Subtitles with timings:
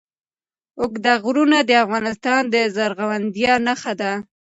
[0.81, 4.11] اوږده غرونه د افغانستان د زرغونتیا نښه ده.